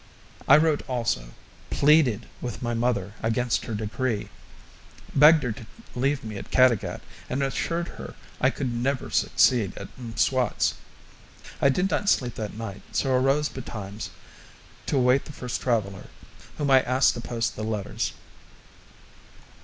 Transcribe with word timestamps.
I 0.47 0.57
wrote 0.57 0.81
also 0.89 1.27
pleaded 1.69 2.27
with 2.41 2.63
my 2.63 2.73
mother 2.73 3.13
against 3.21 3.65
her 3.65 3.75
decree, 3.75 4.29
begged 5.15 5.43
her 5.43 5.51
to 5.51 5.67
leave 5.93 6.23
me 6.23 6.37
at 6.37 6.49
Caddagat, 6.49 7.01
and 7.29 7.43
assured 7.43 7.87
her 7.87 8.15
I 8.39 8.49
could 8.49 8.73
never 8.73 9.11
succeed 9.11 9.77
at 9.77 9.95
M'Swat's. 9.99 10.73
I 11.61 11.69
did 11.69 11.91
not 11.91 12.09
sleep 12.09 12.33
that 12.33 12.55
night, 12.57 12.81
so 12.91 13.11
arose 13.13 13.47
betimes 13.47 14.09
to 14.87 14.97
await 14.97 15.25
the 15.25 15.33
first 15.33 15.61
traveller, 15.61 16.07
whom 16.57 16.71
I 16.71 16.81
asked 16.81 17.13
to 17.13 17.21
post 17.21 17.55
the 17.55 17.63
letters. 17.63 18.13